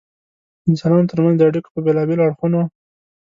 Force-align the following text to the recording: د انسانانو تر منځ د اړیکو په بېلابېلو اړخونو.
د 0.61 0.63
انسانانو 0.69 1.09
تر 1.11 1.19
منځ 1.23 1.35
د 1.37 1.41
اړیکو 1.49 1.69
په 1.73 1.79
بېلابېلو 1.85 2.25
اړخونو. 2.27 2.61